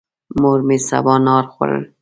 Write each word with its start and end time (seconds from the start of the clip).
مور 0.41 0.59
مې 0.67 0.77
سبانار 0.89 1.43
خوړل. 1.53 1.83